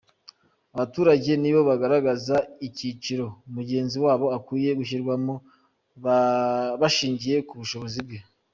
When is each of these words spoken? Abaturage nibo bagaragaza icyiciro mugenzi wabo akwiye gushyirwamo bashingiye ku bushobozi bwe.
Abaturage 0.73 1.31
nibo 1.41 1.61
bagaragaza 1.69 2.35
icyiciro 2.67 3.25
mugenzi 3.55 3.97
wabo 4.05 4.25
akwiye 4.37 4.71
gushyirwamo 4.79 5.33
bashingiye 6.81 7.37
ku 7.47 7.53
bushobozi 7.61 7.99
bwe. 8.07 8.19